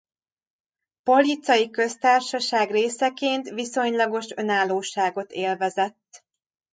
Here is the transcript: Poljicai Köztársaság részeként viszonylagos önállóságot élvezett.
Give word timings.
Poljicai 1.03 1.69
Köztársaság 1.69 2.71
részeként 2.71 3.49
viszonylagos 3.49 4.25
önállóságot 4.35 5.31
élvezett. 5.31 6.23